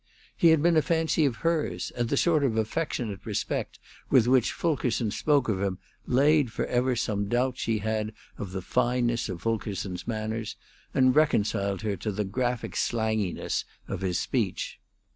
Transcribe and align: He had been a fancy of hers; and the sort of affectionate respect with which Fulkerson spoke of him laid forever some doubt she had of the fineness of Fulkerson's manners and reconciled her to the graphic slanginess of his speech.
He 0.35 0.47
had 0.47 0.63
been 0.63 0.75
a 0.77 0.81
fancy 0.81 1.25
of 1.25 1.35
hers; 1.45 1.91
and 1.95 2.09
the 2.09 2.17
sort 2.17 2.43
of 2.43 2.57
affectionate 2.57 3.23
respect 3.23 3.77
with 4.09 4.25
which 4.27 4.51
Fulkerson 4.51 5.11
spoke 5.11 5.47
of 5.47 5.61
him 5.61 5.77
laid 6.07 6.51
forever 6.51 6.95
some 6.95 7.27
doubt 7.29 7.59
she 7.59 7.77
had 7.77 8.11
of 8.39 8.51
the 8.51 8.63
fineness 8.63 9.29
of 9.29 9.43
Fulkerson's 9.43 10.07
manners 10.07 10.55
and 10.95 11.15
reconciled 11.15 11.83
her 11.83 11.95
to 11.97 12.11
the 12.11 12.25
graphic 12.25 12.73
slanginess 12.75 13.63
of 13.87 14.01
his 14.01 14.17
speech. 14.17 14.79